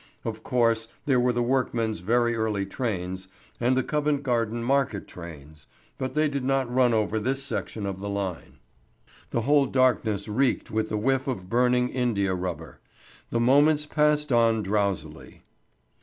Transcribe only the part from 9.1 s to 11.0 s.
The whole darkness reeked with the